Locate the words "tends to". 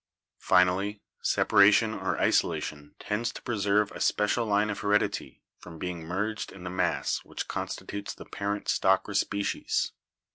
2.97-3.39